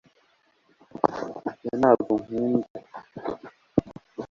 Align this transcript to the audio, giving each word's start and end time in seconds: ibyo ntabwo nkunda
ibyo 1.49 1.73
ntabwo 1.81 2.13
nkunda 2.23 2.69